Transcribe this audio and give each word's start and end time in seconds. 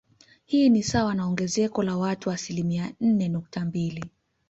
Hii 0.45 0.69
ni 0.69 0.83
sawa 0.83 1.13
na 1.15 1.25
ongezeko 1.25 1.83
la 1.83 1.97
watu 1.97 2.31
asilimia 2.31 2.91
nne 3.01 3.29
nukta 3.29 3.65
mbili 3.65 4.11